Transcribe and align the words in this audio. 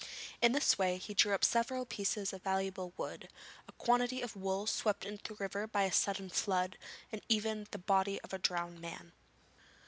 In 0.41 0.51
this 0.53 0.79
way 0.79 0.97
he 0.97 1.13
drew 1.13 1.35
up 1.35 1.45
several 1.45 1.85
pieces 1.85 2.33
of 2.33 2.41
valuable 2.41 2.91
wood, 2.97 3.29
a 3.67 3.71
quantity 3.73 4.23
of 4.23 4.35
wool 4.35 4.65
swept 4.65 5.05
into 5.05 5.35
the 5.35 5.43
river 5.43 5.67
by 5.67 5.83
a 5.83 5.91
sudden 5.91 6.31
flood, 6.31 6.79
and 7.11 7.21
even 7.29 7.67
the 7.69 7.77
body 7.77 8.19
of 8.21 8.33
a 8.33 8.39
drowned 8.39 8.81
man. 8.81 9.11